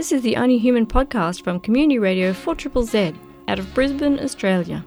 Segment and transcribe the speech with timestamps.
[0.00, 3.12] This is the Only Human podcast from Community Radio 4 Z
[3.48, 4.82] out of Brisbane, Australia.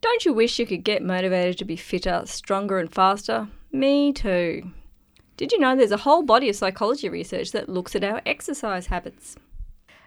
[0.00, 3.48] Don't you wish you could get motivated to be fitter, stronger, and faster?
[3.70, 4.70] Me too.
[5.36, 8.86] Did you know there's a whole body of psychology research that looks at our exercise
[8.86, 9.36] habits?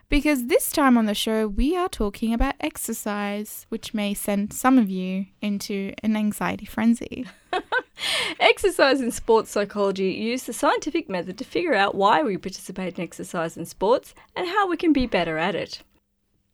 [0.08, 4.78] Because this time on the show, we are talking about exercise, which may send some
[4.78, 7.26] of you into an anxiety frenzy.
[8.40, 13.04] exercise and sports psychology use the scientific method to figure out why we participate in
[13.04, 15.81] exercise and sports and how we can be better at it.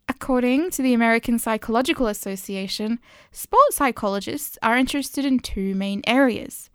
[0.08, 3.00] According to the American Psychological Association,
[3.32, 6.70] sports psychologists are interested in two main areas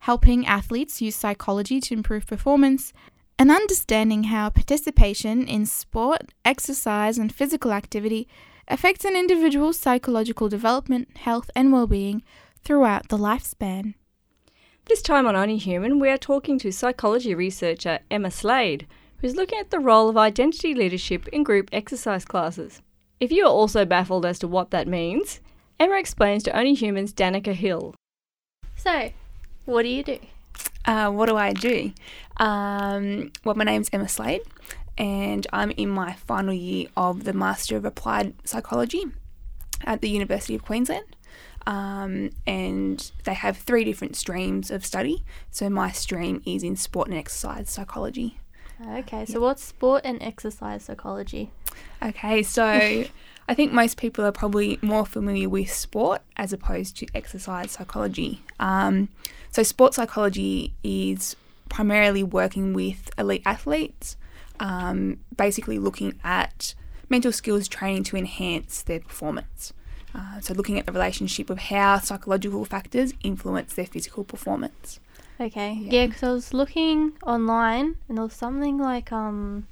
[0.00, 2.92] helping athletes use psychology to improve performance
[3.38, 8.26] and understanding how participation in sport, exercise, and physical activity
[8.66, 12.22] affects an individual's psychological development, health, and well being
[12.64, 13.94] throughout the lifespan.
[14.86, 18.86] This time on Only Human, we are talking to psychology researcher Emma Slade,
[19.18, 22.82] who's looking at the role of identity leadership in group exercise classes.
[23.20, 25.40] If you are also baffled as to what that means,
[25.78, 27.94] Emma explains to Only Human's Danica Hill.
[28.76, 29.10] So,
[29.64, 30.18] what do you do?
[30.84, 31.92] Uh, what do I do?
[32.38, 34.42] Um, well, my name's Emma Slade,
[34.96, 39.04] and I'm in my final year of the Master of Applied Psychology
[39.84, 41.04] at the University of Queensland.
[41.66, 45.24] Um, and they have three different streams of study.
[45.50, 48.38] So my stream is in sport and exercise psychology.
[48.80, 51.50] Okay, so what's sport and exercise psychology?
[52.02, 53.04] Okay, so
[53.48, 58.42] I think most people are probably more familiar with sport as opposed to exercise psychology.
[58.60, 59.08] Um,
[59.50, 61.34] so, sports psychology is
[61.70, 64.16] primarily working with elite athletes,
[64.60, 66.74] um, basically looking at
[67.08, 69.72] mental skills training to enhance their performance.
[70.14, 75.00] Uh, so, looking at the relationship of how psychological factors influence their physical performance.
[75.40, 79.66] Okay, yeah, because yeah, I was looking online and there was something like um,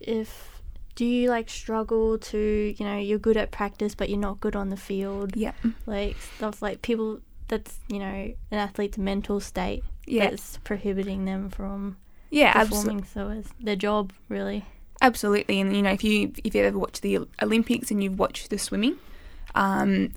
[0.00, 0.55] if
[0.96, 4.56] do you like struggle to you know you're good at practice but you're not good
[4.56, 5.36] on the field?
[5.36, 5.52] Yeah,
[5.86, 8.06] like stuff like people that's you know
[8.50, 10.30] an athlete's mental state yeah.
[10.30, 11.96] that's prohibiting them from
[12.30, 14.64] yeah performing abso- so as their job really
[15.00, 18.50] absolutely and you know if you if you ever watched the olympics and you've watched
[18.50, 18.96] the swimming
[19.54, 20.12] um,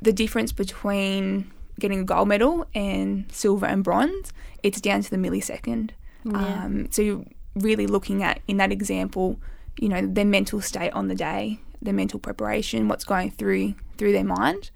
[0.00, 4.32] the difference between getting a gold medal and silver and bronze
[4.62, 5.90] it's down to the millisecond
[6.24, 6.64] yeah.
[6.64, 7.24] um, so you're
[7.54, 9.38] really looking at in that example
[9.78, 14.12] you know their mental state on the day their mental preparation what's going through through
[14.12, 14.70] their mind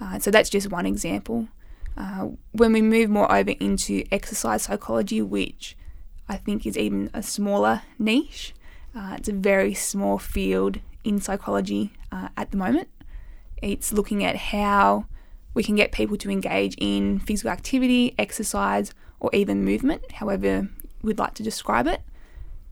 [0.00, 1.48] uh, so that's just one example.
[1.96, 5.76] Uh, when we move more over into exercise psychology, which
[6.28, 8.54] I think is even a smaller niche,
[8.94, 12.88] uh, it's a very small field in psychology uh, at the moment.
[13.60, 15.06] It's looking at how
[15.54, 20.68] we can get people to engage in physical activity, exercise, or even movement, however
[21.02, 22.00] we'd like to describe it.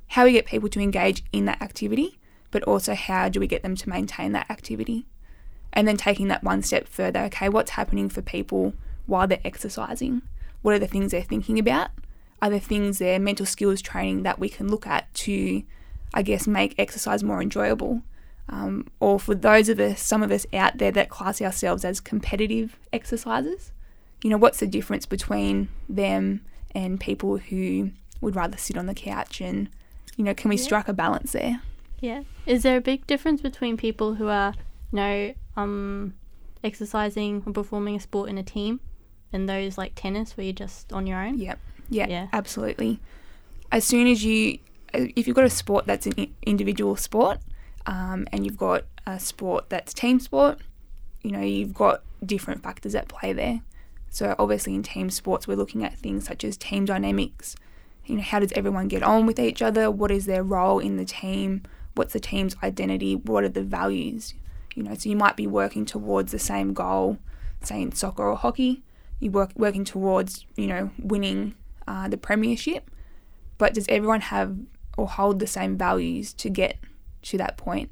[0.08, 2.18] How we get people to engage in that activity,
[2.50, 5.06] but also how do we get them to maintain that activity?
[5.72, 8.74] And then taking that one step further okay what's happening for people
[9.06, 10.22] while they're exercising?
[10.62, 11.90] What are the things they're thinking about?
[12.40, 15.62] Are there things their mental skills training that we can look at to
[16.14, 18.02] i guess make exercise more enjoyable?
[18.48, 21.98] Um, or for those of us some of us out there that class ourselves as
[21.98, 23.72] competitive exercisers
[24.22, 26.42] you know what's the difference between them
[26.72, 27.90] and people who
[28.20, 29.68] would rather sit on the couch and
[30.16, 30.62] you know can we yeah.
[30.62, 31.60] strike a balance there
[32.00, 34.54] yeah is there a big difference between people who are
[34.92, 36.14] you know um,
[36.62, 38.80] exercising or performing a sport in a team
[39.32, 41.38] and those like tennis where you're just on your own.
[41.38, 41.58] Yep.
[41.88, 42.28] Yeah, yeah.
[42.32, 43.00] Absolutely.
[43.70, 44.58] As soon as you,
[44.92, 47.38] if you've got a sport that's an individual sport,
[47.86, 50.60] um, and you've got a sport that's team sport,
[51.22, 53.60] you know, you've got different factors at play there.
[54.08, 57.56] So obviously in team sports, we're looking at things such as team dynamics.
[58.06, 59.90] You know, how does everyone get on with each other?
[59.90, 61.62] What is their role in the team?
[61.94, 63.16] What's the team's identity?
[63.16, 64.34] What are the values?
[64.74, 67.18] You know, so you might be working towards the same goal,
[67.62, 68.82] say in soccer or hockey.
[69.18, 71.54] You work working towards you know winning
[71.88, 72.90] uh, the premiership,
[73.58, 74.56] but does everyone have
[74.96, 76.78] or hold the same values to get
[77.22, 77.90] to that point?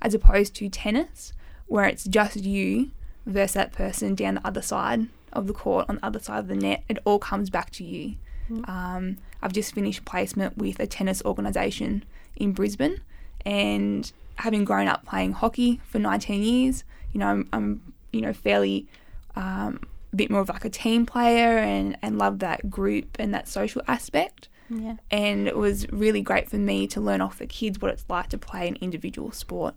[0.00, 1.32] As opposed to tennis,
[1.66, 2.92] where it's just you
[3.26, 6.48] versus that person down the other side of the court on the other side of
[6.48, 6.84] the net.
[6.88, 8.16] It all comes back to you.
[8.50, 8.68] Mm.
[8.68, 12.02] Um, I've just finished placement with a tennis organisation
[12.34, 13.00] in Brisbane,
[13.44, 16.82] and having grown up playing hockey for 19 years,
[17.12, 18.88] you know, I'm, I'm you know, fairly
[19.36, 19.80] um,
[20.12, 23.48] a bit more of like a team player and, and love that group and that
[23.48, 24.48] social aspect.
[24.70, 24.96] Yeah.
[25.10, 28.28] And it was really great for me to learn off the kids what it's like
[28.30, 29.74] to play an individual sport.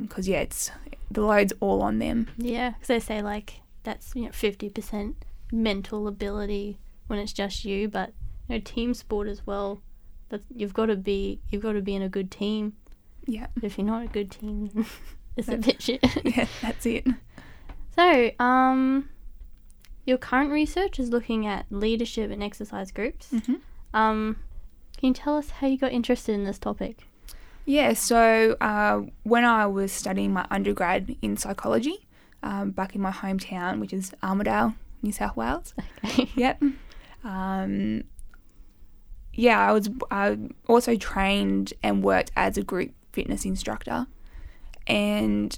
[0.00, 0.70] Because, um, yeah, it's
[1.10, 2.28] the load's all on them.
[2.36, 5.14] Yeah, because they say like that's, you know, 50%
[5.52, 8.12] mental ability when it's just you, but,
[8.48, 9.82] you know, team sport as well
[10.28, 12.74] That you've got to be you've got to be in a good team.
[13.26, 14.86] Yeah, If you're not a good team,
[15.36, 16.00] it's a Then- bit shit.
[16.24, 17.06] yeah, that's it.
[17.96, 19.08] So, um,
[20.04, 23.30] your current research is looking at leadership and exercise groups.
[23.32, 23.60] Mhm.
[23.94, 24.36] Um,
[24.98, 27.06] can you tell us how you got interested in this topic?
[27.64, 32.06] Yeah, so uh, when I was studying my undergrad in psychology
[32.44, 35.74] um, back in my hometown, which is Armidale, New South Wales.
[36.04, 36.28] Okay.
[36.36, 36.62] Yep.
[37.24, 38.04] Um,
[39.36, 44.06] yeah, I was I also trained and worked as a group fitness instructor,
[44.86, 45.56] and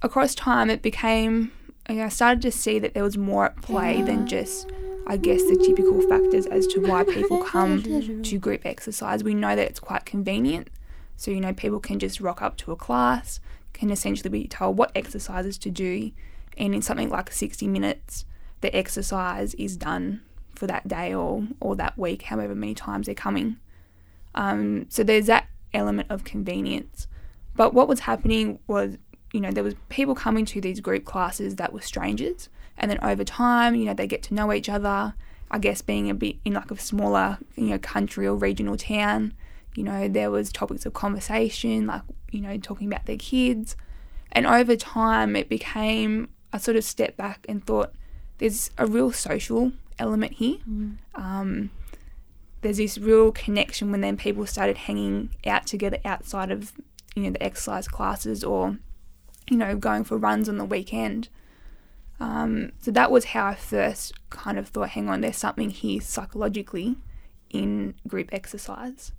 [0.00, 1.52] across time it became
[1.86, 4.70] I started to see that there was more at play than just
[5.08, 7.82] I guess the typical factors as to why people come
[8.22, 9.24] to group exercise.
[9.24, 10.70] We know that it's quite convenient.
[11.16, 13.40] So, you know, people can just rock up to a class,
[13.72, 16.12] can essentially be told what exercises to do,
[16.56, 18.24] and in something like 60 minutes,
[18.60, 20.22] the exercise is done
[20.60, 23.56] for that day or, or that week, however many times they're coming.
[24.34, 27.08] Um, so there's that element of convenience.
[27.56, 28.98] But what was happening was,
[29.32, 32.98] you know, there was people coming to these group classes that were strangers, and then
[33.02, 35.14] over time, you know, they get to know each other.
[35.50, 39.32] I guess being a bit in like a smaller, you know, country or regional town,
[39.74, 43.76] you know, there was topics of conversation, like, you know, talking about their kids.
[44.32, 47.94] And over time, it became, I sort of stepped back and thought,
[48.40, 50.56] there's a real social element here.
[51.14, 51.70] Um,
[52.62, 56.72] there's this real connection when then people started hanging out together outside of,
[57.14, 58.78] you know, the exercise classes or,
[59.48, 61.28] you know, going for runs on the weekend.
[62.18, 66.00] Um, so that was how I first kind of thought, hang on, there's something here
[66.00, 66.96] psychologically
[67.50, 69.12] in group exercise.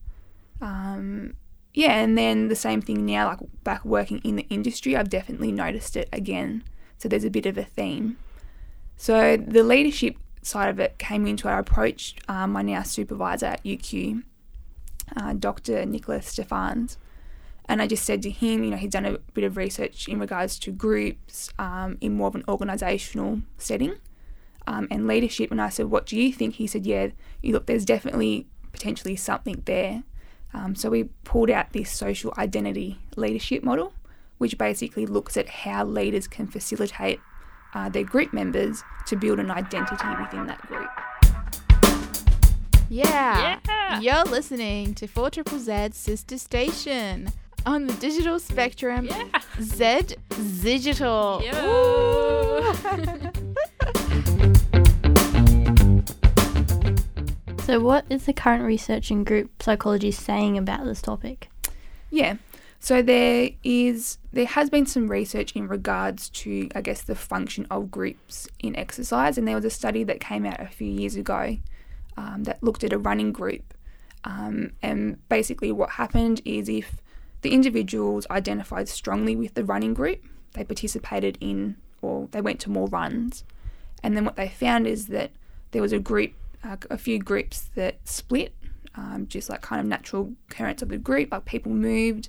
[0.62, 1.36] Um,
[1.74, 5.52] yeah, and then the same thing now, like back working in the industry, I've definitely
[5.52, 6.64] noticed it again.
[6.98, 8.18] So there's a bit of a theme.
[9.01, 11.51] So the leadership side of it came into it.
[11.53, 14.21] I approached um, my now supervisor at UQ,
[15.18, 15.86] uh, Dr.
[15.88, 17.00] Niklas Steffens,
[17.65, 20.19] and I just said to him, you know, he'd done a bit of research in
[20.19, 23.95] regards to groups um, in more of an organisational setting
[24.68, 25.50] um, and leadership.
[25.50, 26.57] And I said, what do you think?
[26.57, 27.07] He said, yeah,
[27.42, 30.03] you look, there's definitely potentially something there.
[30.53, 33.94] Um, so we pulled out this social identity leadership model,
[34.38, 37.19] which basically looks at how leaders can facilitate
[37.74, 40.90] uh, their group members to build an identity within that group.
[42.90, 43.60] Yeah.
[43.68, 44.00] Yeah.
[44.00, 47.30] You're listening to 4 Triple Z's sister station
[47.66, 49.06] on the digital spectrum.
[49.06, 49.42] Yeah.
[49.62, 50.16] Z
[50.62, 51.42] Digital.
[51.44, 52.74] Yo.
[57.72, 61.50] So, what is the current research in group psychology saying about this topic?
[62.10, 62.36] Yeah.
[62.83, 67.68] So there is there has been some research in regards to I guess the function
[67.69, 71.16] of groups in exercise, and there was a study that came out a few years
[71.16, 71.57] ago
[72.18, 73.75] um, that looked at a running group,
[74.24, 77.04] um, and basically what happened is if
[77.44, 80.19] the individuals identified strongly with the running group,
[80.54, 83.44] they participated in or they went to more runs,
[84.01, 85.30] and then what they found is that
[85.69, 88.56] there was a group, uh, a few groups that split,
[88.95, 92.27] um, just like kind of natural currents of the group, like people moved.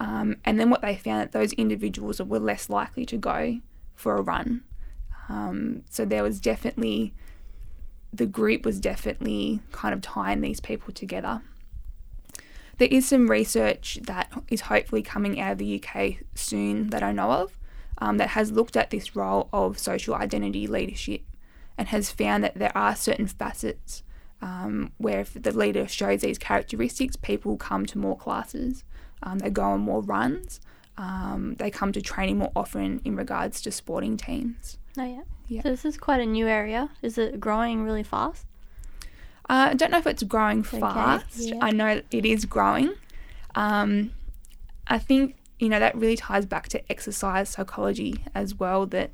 [0.00, 3.60] Um, and then what they found that those individuals were less likely to go
[3.94, 4.64] for a run.
[5.28, 7.14] Um, so there was definitely
[8.12, 11.40] the group was definitely kind of tying these people together.
[12.78, 17.12] There is some research that is hopefully coming out of the UK soon that I
[17.12, 17.58] know of
[17.98, 21.22] um, that has looked at this role of social identity leadership
[21.78, 24.02] and has found that there are certain facets
[24.42, 28.84] um, where if the leader shows these characteristics, people come to more classes,
[29.22, 30.60] um, they go on more runs,
[30.98, 34.78] um, they come to training more often in regards to sporting teams.
[34.98, 35.22] Oh, yeah.
[35.48, 35.62] Yeah.
[35.62, 36.90] So, this is quite a new area.
[37.02, 38.46] Is it growing really fast?
[39.48, 41.36] Uh, I don't know if it's growing Okay, fast.
[41.38, 41.58] yeah.
[41.60, 42.92] I know it is growing.
[43.54, 44.12] Um,
[44.86, 48.86] I think you know that really ties back to exercise psychology as well.
[48.86, 49.10] That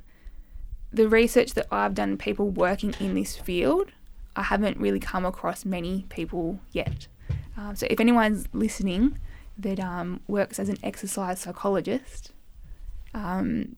[0.93, 3.91] the research that I've done, people working in this field,
[4.37, 7.09] I haven't really come across many people yet.
[7.57, 9.19] Um, so if anyone's listening
[9.59, 12.33] that um, works as an exercise psychologist,
[13.15, 13.77] um,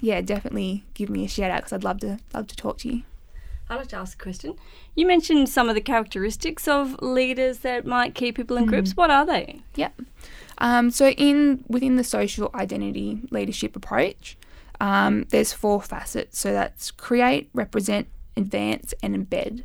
[0.00, 2.88] yeah, definitely give me a shout out because I'd love to love to talk to
[2.88, 3.02] you.
[3.68, 4.56] I'd like to ask a question.
[4.96, 8.96] You mentioned some of the characteristics of leaders that might keep people in groups.
[8.96, 9.60] What are they?
[9.76, 10.02] Yep.
[10.58, 14.36] Um, so in within the social identity leadership approach,
[14.80, 16.38] um, there's four facets.
[16.38, 19.64] So that's create, represent, advance, and embed.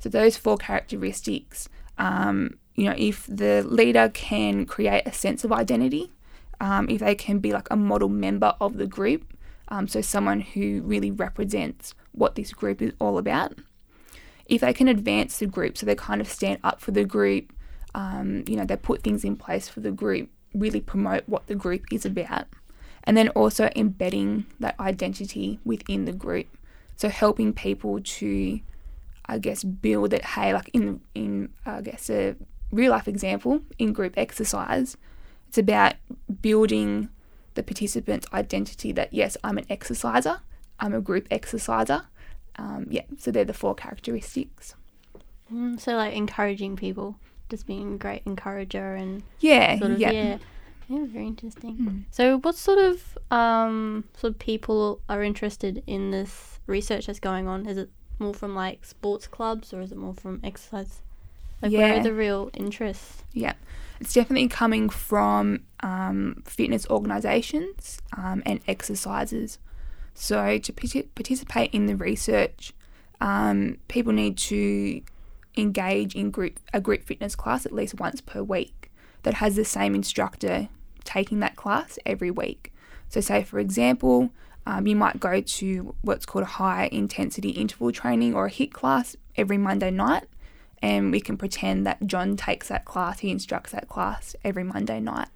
[0.00, 1.68] So those four characteristics.
[1.98, 6.12] Um, you know, if the leader can create a sense of identity,
[6.60, 9.24] um, if they can be like a model member of the group,
[9.68, 13.58] um, so someone who really represents what this group is all about.
[14.46, 17.52] If they can advance the group, so they kind of stand up for the group,
[17.96, 21.54] Um, you know, they put things in place for the group, really promote what the
[21.54, 22.44] group is about,
[23.04, 26.46] and then also embedding that identity within the group.
[26.96, 28.60] So helping people to,
[29.24, 30.24] I guess, build it.
[30.36, 32.36] Hey, like in in I guess a
[32.70, 34.96] real life example in group exercise,
[35.48, 35.94] it's about
[36.42, 37.08] building
[37.54, 40.40] the participant's identity that yes, I'm an exerciser,
[40.78, 42.06] I'm a group exerciser.
[42.56, 44.74] Um, yeah, so they're the four characteristics.
[45.52, 47.16] Mm, so like encouraging people,
[47.50, 50.10] just being a great encourager and Yeah, sort of yeah.
[50.10, 50.38] yeah.
[50.88, 51.76] Yeah, very interesting.
[51.76, 52.04] Mm.
[52.12, 57.48] So, what sort of um, sort of people are interested in this research that's going
[57.48, 57.66] on?
[57.66, 61.02] Is it more from like sports clubs, or is it more from exercise?
[61.62, 62.00] Like, where Yeah.
[62.00, 63.22] are the real interests?
[63.32, 63.54] Yeah,
[64.00, 69.58] it's definitely coming from um, fitness organisations um, and exercises.
[70.14, 72.72] So to parti- participate in the research,
[73.20, 75.02] um, people need to
[75.56, 78.90] engage in group a group fitness class at least once per week
[79.22, 80.68] that has the same instructor
[81.04, 82.72] taking that class every week.
[83.08, 84.30] So, say for example,
[84.66, 88.72] um, you might go to what's called a high intensity interval training or a HIIT
[88.72, 90.24] class every Monday night,
[90.82, 95.00] and we can pretend that John takes that class, he instructs that class every Monday
[95.00, 95.28] night.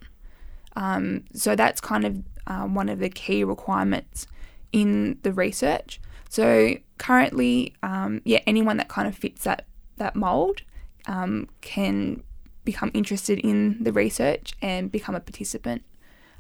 [0.77, 4.27] Um, so that's kind of um, one of the key requirements
[4.73, 6.01] in the research.
[6.29, 9.67] So currently, um, yeah, anyone that kind of fits that
[9.97, 10.63] that mold
[11.07, 12.23] um, can
[12.65, 15.83] become interested in the research and become a participant.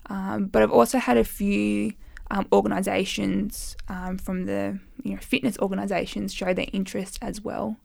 [0.07, 1.93] Um, but I've also had a few
[2.31, 7.77] um, organisations um, from the you know fitness organisations show their interest as well.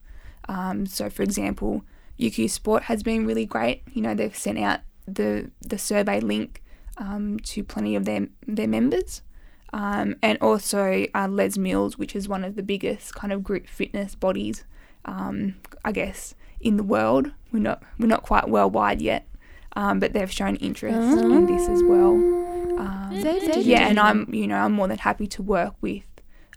[0.47, 1.83] Um, so, for example,
[2.19, 3.83] UQ Sport has been really great.
[3.93, 6.63] You know, they've sent out the the survey link
[6.97, 9.21] um, to plenty of their their members,
[9.73, 13.67] um, and also uh, Les Mills, which is one of the biggest kind of group
[13.67, 14.63] fitness bodies,
[15.05, 17.31] um, I guess, in the world.
[17.51, 19.27] We're not we're not quite worldwide yet,
[19.75, 22.13] um, but they've shown interest in this as well.
[22.77, 23.09] Um,
[23.61, 26.03] yeah, and I'm you know I'm more than happy to work with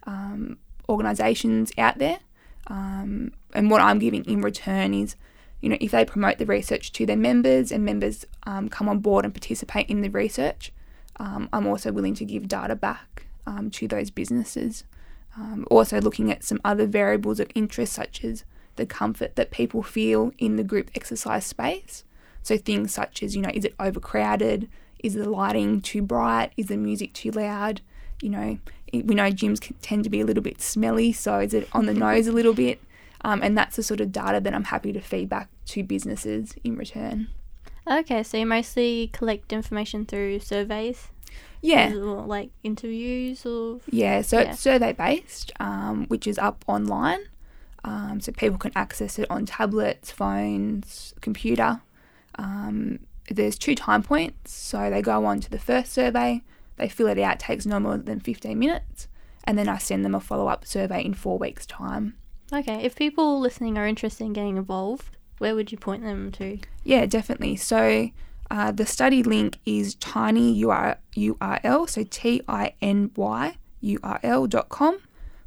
[0.07, 2.21] um, organisations out there.
[2.69, 5.17] Um, and what I'm giving in return is,
[5.61, 9.01] you know, if they promote the research to their members and members um, come on
[9.01, 10.73] board and participate in the research,
[11.17, 14.85] um, I'm also willing to give data back um, to those businesses.
[15.37, 18.45] Um, also, looking at some other variables of interest, such as
[18.77, 22.05] the comfort that people feel in the group exercise space.
[22.43, 24.69] So, things such as, you know, is it overcrowded?
[25.03, 26.53] Is the lighting too bright?
[26.57, 27.81] Is the music too loud?
[28.23, 28.59] You know,
[28.93, 31.87] we know gyms can tend to be a little bit smelly, so is it on
[31.87, 32.81] the nose a little bit?
[33.23, 36.55] Um, and that's the sort of data that I'm happy to feed back to businesses
[36.63, 37.29] in return.
[37.91, 41.09] Okay, so you mostly collect information through surveys,
[41.63, 44.21] Yeah, like interviews, or yeah.
[44.23, 44.51] So Yeah.
[44.53, 47.21] it's survey based, um, which is up online,
[47.85, 51.81] um, so people can access it on tablets, phones, computer.
[52.37, 56.43] Um, there's two time points, so they go on to the first survey,
[56.79, 59.09] they fill it out, takes no more than 15 minutes,
[59.45, 62.15] and then I send them a follow up survey in four weeks' time.
[62.53, 62.85] okay.
[62.85, 66.59] If people listening are interested in getting involved, where would you point them to?
[66.85, 67.57] Yeah, definitely.
[67.57, 68.11] So
[68.51, 74.99] uh, the study link is tiny URL, so T I N Y URL dot com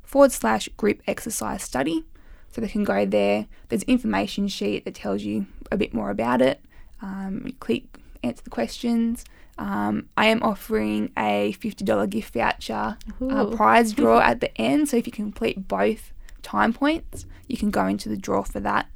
[0.04, 2.06] forward slash group exercise study.
[2.52, 3.48] So they can go there.
[3.70, 6.62] There's information sheet that tells you a bit more about it.
[7.02, 9.24] Um, you click, answer the questions.
[9.62, 12.98] Um, I am offering a $50 gift voucher
[13.30, 14.90] uh, prize draw at the end.
[14.90, 18.88] So if you complete both time points, you can go into the draw for that.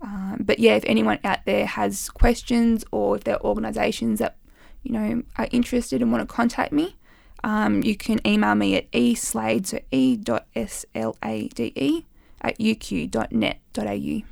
[0.00, 4.36] Um, but yeah, if anyone out there has questions or if there are organisations that
[4.82, 6.96] you know are interested and want to contact me,
[7.44, 12.06] um, you can email me at eslade so e dot s l a d e
[12.40, 14.22] at uq.net.au.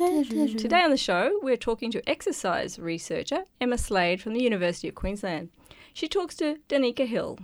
[0.00, 4.94] Today on the show, we're talking to exercise researcher Emma Slade from the University of
[4.94, 5.50] Queensland.
[5.92, 7.38] She talks to Danica Hill.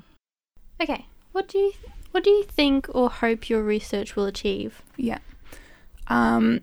[0.80, 1.72] Okay, what do you
[2.12, 4.80] what do you think or hope your research will achieve?
[4.96, 5.18] Yeah.
[6.06, 6.60] Um,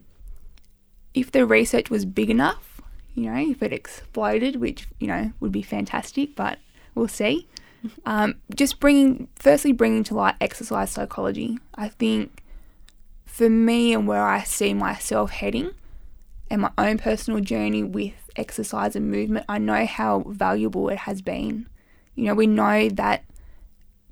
[1.14, 2.82] if the research was big enough,
[3.14, 6.58] you know, if it exploded, which you know would be fantastic, but
[6.96, 7.48] we'll see.
[8.06, 11.60] Um, just bringing, firstly, bringing to light exercise psychology.
[11.76, 12.42] I think
[13.26, 15.72] for me and where I see myself heading,
[16.54, 21.20] and my own personal journey with exercise and movement, I know how valuable it has
[21.20, 21.68] been.
[22.14, 23.24] You know, we know that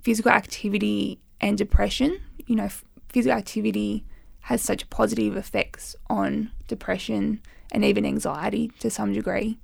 [0.01, 2.67] physical activity and depression, you know,
[3.09, 4.03] physical activity
[4.39, 9.59] has such positive effects on depression and even anxiety to some degree.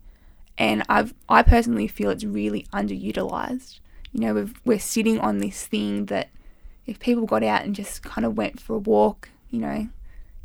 [0.56, 3.80] And I've, I personally feel it's really underutilized.
[4.12, 6.30] You know, we've, we're sitting on this thing that
[6.86, 9.90] if people got out and just kind of went for a walk, you know,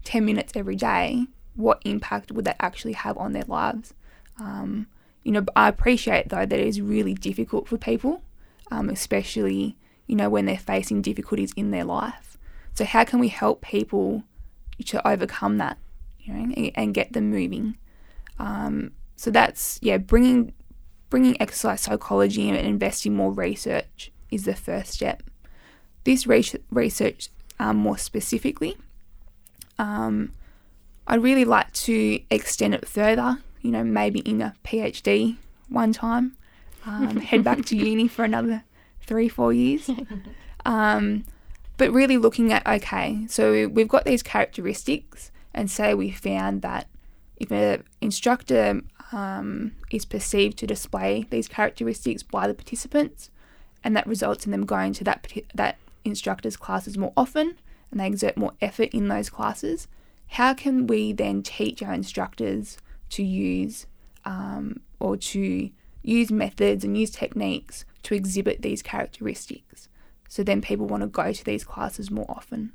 [0.05, 3.95] 10 minutes every day, what impact would that actually have on their lives?
[4.41, 4.87] Um,
[5.23, 8.23] you know, I appreciate though that it is really difficult for people,
[8.71, 12.39] um, especially, you know, when they're facing difficulties in their life.
[12.75, 14.25] So, how can we help people
[14.87, 15.79] to overcome that,
[16.21, 17.77] you know, and, and get them moving?
[18.39, 20.53] Um, so that's yeah, bringing
[21.11, 25.23] bringing exercise psychology and investing more research is the first step.
[26.05, 27.29] This research,
[27.61, 28.77] um, more specifically,
[29.79, 30.33] um,
[31.13, 33.37] I'd really like to extend it further.
[33.61, 35.37] You know, maybe in a PhD
[35.69, 36.39] one time,
[36.87, 38.65] um, head back to uni for another
[39.03, 39.91] three, four years.
[40.65, 41.25] Um,
[41.77, 46.89] but really looking at okay, so we've got these characteristics, and say we found that
[47.37, 48.81] if an instructor
[49.13, 53.29] um, is perceived to display these characteristics by the participants,
[53.85, 55.77] and that results in them going to that that
[56.07, 57.59] instructor's classes more often,
[57.91, 59.89] and they exert more effort in those classes.
[60.33, 62.79] How can we then teach our instructors
[63.11, 63.87] to use
[64.25, 65.69] um, or to
[66.03, 69.91] use methods and use techniques to exhibit these characteristics?
[70.31, 72.73] So then people want to go to these classes more often.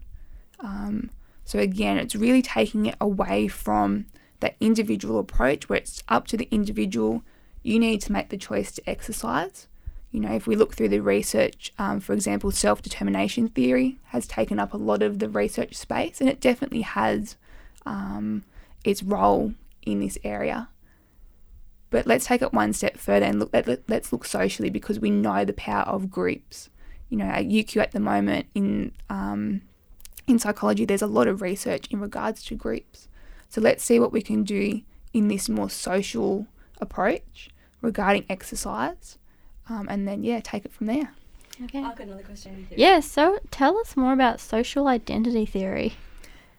[0.59, 1.09] Um,
[1.45, 4.05] so again, it's really taking it away from
[4.39, 7.23] that individual approach where it's up to the individual.
[7.63, 9.67] You need to make the choice to exercise.
[10.11, 14.27] You know, if we look through the research, um, for example, self determination theory has
[14.27, 17.35] taken up a lot of the research space, and it definitely has
[17.87, 18.43] um,
[18.83, 19.53] its role
[19.83, 20.69] in this area.
[21.89, 23.49] But let's take it one step further and look.
[23.53, 26.69] Let, let, let's look socially because we know the power of groups.
[27.09, 29.61] You know, at UQ at the moment in um,
[30.27, 33.07] in psychology, there's a lot of research in regards to groups.
[33.47, 34.81] So let's see what we can do
[35.13, 36.47] in this more social
[36.81, 37.49] approach
[37.81, 39.17] regarding exercise,
[39.69, 41.13] um, and then yeah, take it from there.
[41.63, 41.81] Okay.
[41.81, 42.67] I've got another question.
[42.75, 42.99] Yeah.
[42.99, 45.93] So tell us more about social identity theory.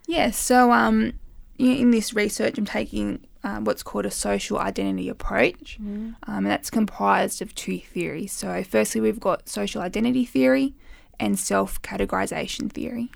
[0.08, 0.30] Yeah.
[0.30, 1.12] So um,
[1.58, 5.86] in this research, I'm taking um, what's called a social identity approach, mm.
[5.86, 8.32] um, and that's comprised of two theories.
[8.32, 10.74] So firstly, we've got social identity theory
[11.20, 13.10] and self categorization theory.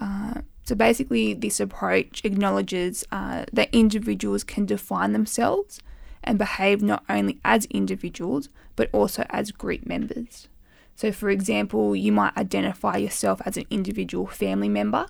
[0.00, 5.80] Uh, so basically, this approach acknowledges uh, that individuals can define themselves
[6.24, 10.48] and behave not only as individuals but also as group members.
[10.96, 15.06] So, for example, you might identify yourself as an individual family member,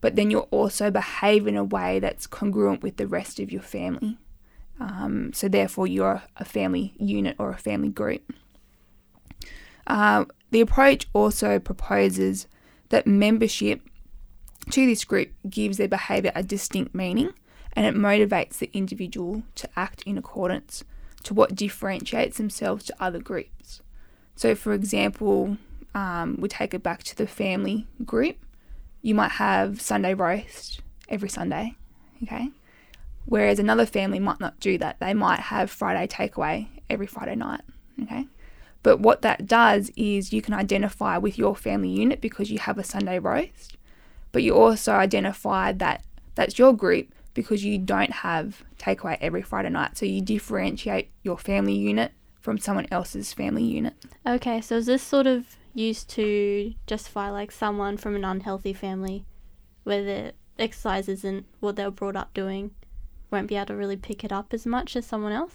[0.00, 3.62] but then you'll also behave in a way that's congruent with the rest of your
[3.62, 4.18] family.
[4.78, 8.32] Um, so, therefore, you're a family unit or a family group.
[9.86, 12.46] Uh, the approach also proposes
[12.90, 13.80] that membership
[14.70, 17.32] to this group gives their behaviour a distinct meaning
[17.76, 20.82] and it motivates the individual to act in accordance
[21.22, 23.82] to what differentiates themselves to other groups.
[24.34, 25.58] So, for example,
[25.94, 28.36] um, we take it back to the family group.
[29.06, 31.74] You might have Sunday roast every Sunday,
[32.22, 32.50] okay?
[33.24, 34.98] Whereas another family might not do that.
[35.00, 37.62] They might have Friday takeaway every Friday night,
[38.02, 38.26] okay?
[38.82, 42.78] But what that does is you can identify with your family unit because you have
[42.78, 43.76] a Sunday roast
[44.36, 49.70] but you also identify that that's your group because you don't have takeaway every Friday
[49.70, 49.96] night.
[49.96, 53.94] So you differentiate your family unit from someone else's family unit.
[54.26, 59.24] Okay, so is this sort of used to justify like someone from an unhealthy family
[59.84, 62.70] where the exercise isn't what they were brought up doing,
[63.30, 65.54] won't be able to really pick it up as much as someone else?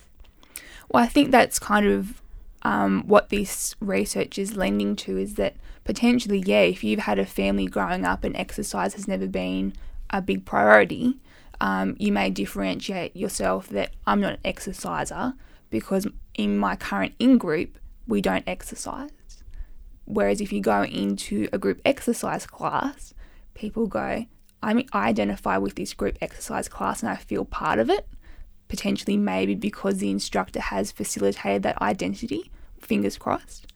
[0.89, 2.21] Well, I think that's kind of
[2.63, 7.25] um, what this research is lending to is that potentially, yeah, if you've had a
[7.25, 9.73] family growing up and exercise has never been
[10.11, 11.17] a big priority,
[11.59, 15.33] um, you may differentiate yourself that I'm not an exerciser
[15.69, 19.09] because in my current in group, we don't exercise.
[20.05, 23.13] Whereas if you go into a group exercise class,
[23.53, 24.25] people go,
[24.63, 28.07] I identify with this group exercise class and I feel part of it
[28.71, 33.67] potentially maybe because the instructor has facilitated that identity, fingers crossed.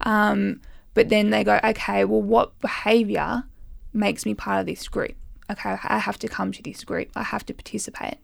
[0.00, 0.60] Um,
[0.92, 3.44] but then they go, okay, well, what behavior
[3.92, 5.14] makes me part of this group?
[5.48, 8.18] Okay, I have to come to this group, I have to participate.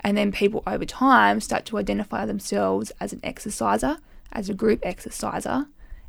[0.00, 3.98] And then people over time start to identify themselves as an exerciser,
[4.32, 5.66] as a group exerciser.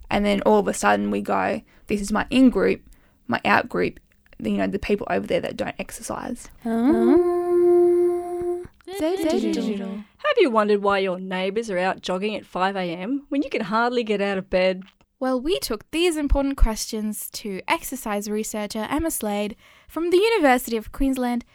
[0.09, 2.81] And then all of a sudden we go, this is my in group,
[3.27, 3.99] my out group,
[4.39, 6.49] you know, the people over there that don't exercise.
[8.99, 10.03] Digital.
[10.17, 14.03] Have you wondered why your neighbours are out jogging at 5am when you can hardly
[14.03, 14.83] get out of bed?
[15.19, 19.55] Well, we took these important questions to exercise researcher Emma Slade
[19.87, 21.45] from the University of Queensland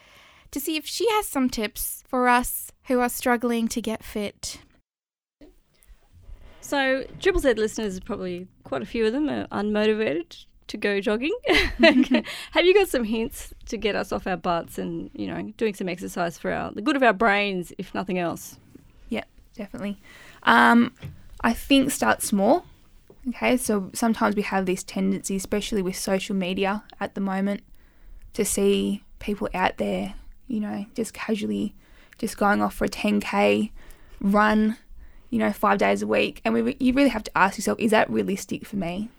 [0.51, 4.59] to see if she has some tips for us who are struggling to get fit.
[6.69, 11.35] So, Triple Z listeners, probably quite a few of them are unmotivated to go jogging.
[11.47, 15.73] Have you got some hints to get us off our butts and you know doing
[15.73, 18.59] some exercise for our the good of our brains, if nothing else?
[19.09, 19.23] Yeah,
[19.55, 19.99] definitely.
[20.43, 20.93] Um,
[21.41, 22.65] I think start small.
[23.29, 27.63] Okay, so sometimes we have this tendency, especially with social media at the moment,
[28.33, 30.13] to see people out there,
[30.47, 31.73] you know, just casually
[32.19, 33.71] just going off for a 10k
[34.21, 34.77] run,
[35.29, 36.41] you know, five days a week.
[36.43, 39.09] And we, you really have to ask yourself, is that realistic for me?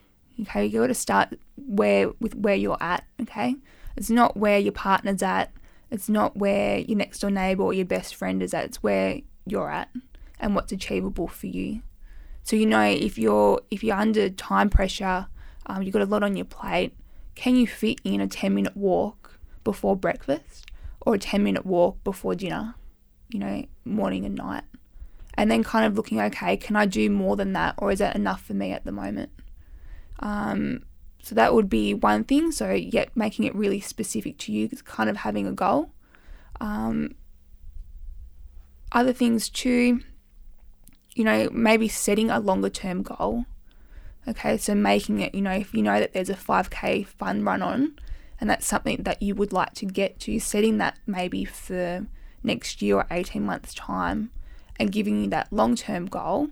[0.40, 3.04] Okay, you got to start where with where you're at.
[3.20, 3.56] Okay,
[3.96, 5.52] it's not where your partner's at.
[5.90, 8.64] It's not where your next door neighbor or your best friend is at.
[8.64, 9.90] It's where you're at
[10.38, 11.82] and what's achievable for you.
[12.42, 15.26] So you know if you're if you're under time pressure,
[15.66, 16.94] um, you've got a lot on your plate.
[17.34, 20.66] Can you fit in a ten minute walk before breakfast
[21.00, 22.74] or a ten minute walk before dinner?
[23.28, 24.64] You know, morning and night,
[25.34, 28.16] and then kind of looking okay, can I do more than that, or is that
[28.16, 29.30] enough for me at the moment?
[30.20, 30.84] Um,
[31.22, 32.52] so that would be one thing.
[32.52, 35.92] So yet making it really specific to you, kind of having a goal.
[36.60, 37.14] Um,
[38.92, 40.00] other things too
[41.14, 43.44] you know, maybe setting a longer term goal.
[44.28, 47.62] Okay, so making it, you know, if you know that there's a 5k fun run
[47.62, 47.94] on
[48.40, 52.06] and that's something that you would like to get to, setting that maybe for
[52.42, 54.30] next year or 18 months' time
[54.80, 56.48] and giving you that long term goal,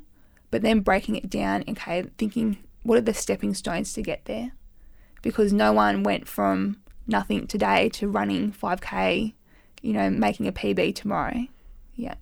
[0.52, 4.52] but then breaking it down, okay, thinking what are the stepping stones to get there?
[5.22, 9.32] Because no one went from nothing today to running 5k,
[9.82, 11.46] you know, making a PB tomorrow.
[11.96, 12.14] Yeah.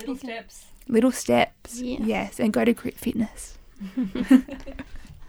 [0.00, 0.64] Little steps.
[0.88, 1.80] Little steps.
[1.80, 1.98] Yeah.
[2.02, 3.58] Yes, and go to Grit Fitness.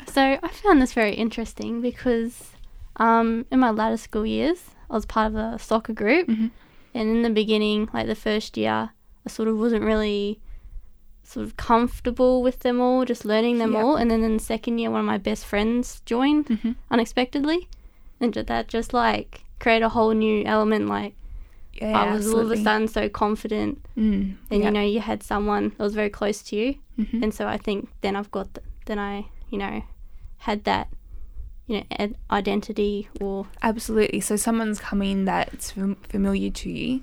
[0.08, 2.52] So I found this very interesting because
[2.98, 6.52] um, in my latter school years, I was part of a soccer group, Mhm.
[6.94, 8.92] and in the beginning, like the first year,
[9.26, 10.40] I sort of wasn't really
[11.24, 13.84] sort of comfortable with them all, just learning them Yep.
[13.84, 13.96] all.
[13.96, 16.72] And then in the second year, one of my best friends joined Mm-hmm.
[16.92, 17.68] unexpectedly,
[18.20, 20.88] and that just like created a whole new element.
[20.88, 21.16] Like
[21.82, 24.66] Yeah, I was all of a sudden so confident, Mm, and yeah.
[24.66, 27.24] you know you had someone that was very close to you, Mhm.
[27.24, 29.82] and so I think then I've got th- then I you know
[30.38, 30.88] had that
[31.68, 34.20] you know ed- identity or Absolutely.
[34.22, 37.02] So someone's coming that's fam- familiar to you,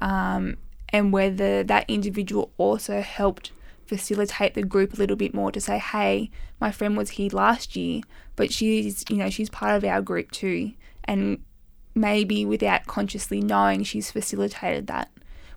[0.00, 0.56] um,
[0.92, 3.52] and whether that individual also helped
[3.86, 7.76] facilitate the group a little bit more to say, hey, my friend was here last
[7.76, 8.02] year,
[8.36, 10.72] but she's, you know, she's part of our group too,
[11.04, 11.42] and
[11.94, 15.10] maybe without consciously knowing, she's facilitated that.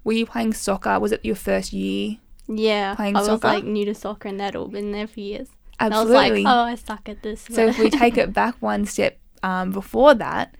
[0.04, 1.00] Were you playing soccer?
[1.00, 2.17] Was it your first year?
[2.48, 3.48] yeah Playing I was soccer?
[3.48, 5.48] like new to soccer and that all been there for years.
[5.80, 6.43] And I was Absolutely.
[6.43, 7.41] like oh I suck at this.
[7.50, 10.56] So if we take it back one step um, before that,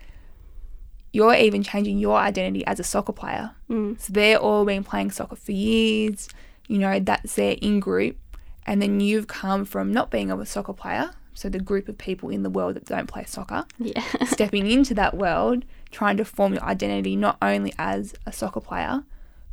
[1.15, 3.51] you're even changing your identity as a soccer player.
[3.69, 6.28] Mm, So they're all been playing soccer for years.
[6.67, 8.17] You know, that's their in group.
[8.67, 12.30] And then you've come from not being a soccer player, so the group of people
[12.30, 16.54] in the world that don't play soccer, yeah stepping into that world, trying to form
[16.54, 19.04] your identity not only as a soccer player,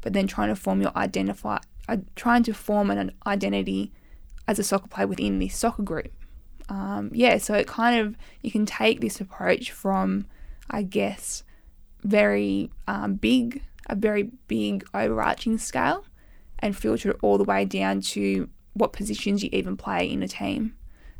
[0.01, 3.93] but then trying to form your identify, uh, trying to form an identity
[4.49, 6.13] as a soccer player within this soccer group.
[6.69, 10.27] Um, yeah, so it kind of you can take this approach from,
[10.71, 11.43] I guess,
[12.03, 16.05] very um, big, a very big overarching scale,
[16.59, 20.29] and filter it all the way down to what positions you even play in a
[20.29, 20.75] team.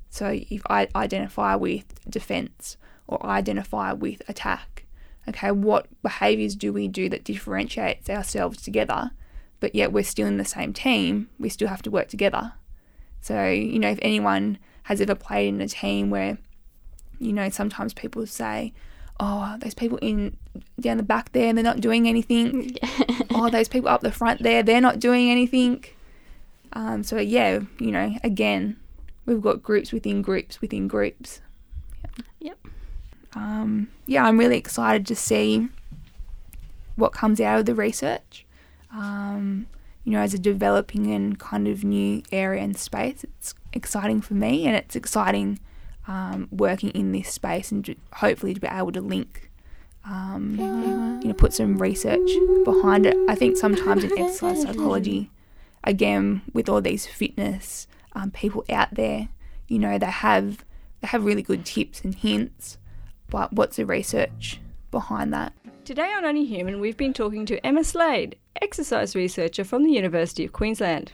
[0.09, 4.85] So if I identify with defense or identify with attack,
[5.29, 9.11] okay, what behaviors do we do that differentiates ourselves together,
[9.59, 12.53] but yet we're still in the same team, we still have to work together.
[13.21, 16.39] So, you know, if anyone has ever played in a team where,
[17.19, 18.73] you know, sometimes people say,
[19.21, 20.37] oh, those people in
[20.81, 22.77] down the back there, they're not doing anything.
[23.31, 25.85] oh, those people up the front there, they're not doing anything.
[26.73, 28.77] Um, so yeah, you know, again,
[29.27, 31.41] we've got groups within groups within groups.
[32.41, 32.59] Yep.
[33.35, 35.69] Um, yeah, I'm really excited to see
[36.97, 38.45] what comes out of the research.
[38.93, 39.67] Um,
[40.05, 44.35] you know, as a developing and kind of new area and space, it's exciting for
[44.35, 45.61] me, and it's exciting
[46.07, 49.51] um, working in this space and to, hopefully to be able to link,
[50.05, 50.57] um,
[51.23, 52.29] you know, put some research
[52.65, 53.17] behind it.
[53.29, 55.31] I think sometimes in exercise psychology,
[55.85, 59.29] again, with all these fitness um, people out there,
[59.69, 60.65] you know, they have
[61.01, 62.79] they have really good tips and hints,
[63.29, 64.61] but what's the research
[64.91, 65.53] behind that?
[65.85, 70.45] Today on Only Human, we've been talking to Emma Slade, exercise researcher from the University
[70.45, 71.13] of Queensland.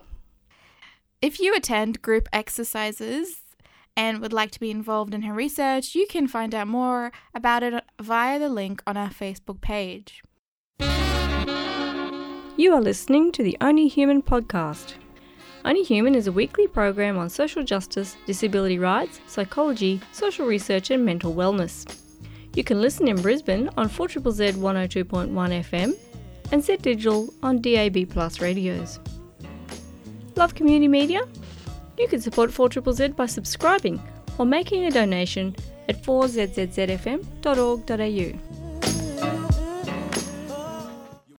[1.23, 3.41] If you attend group exercises
[3.99, 7.65] and would like to be involved in her research, you can find out more about
[7.65, 10.23] it via the link on our Facebook page.
[12.57, 14.95] You are listening to the Only Human podcast.
[15.65, 21.05] Only Human is a weekly program on social justice, disability rights, psychology, social research, and
[21.05, 21.85] mental wellness.
[22.55, 25.97] You can listen in Brisbane on 4 Z 102.1 FM
[26.53, 29.01] and Z Digital on DAB Plus radios.
[30.37, 31.27] Love community media?
[31.99, 34.01] You can support 4 Z by subscribing
[34.39, 35.57] or making a donation
[35.89, 38.58] at 4zzzfm.org.au.